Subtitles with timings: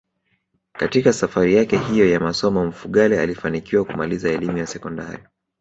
[0.73, 5.23] Katika safari yake hiyo ya masomo Mfugale alifanikiwa kumaliza elimu ya sekondari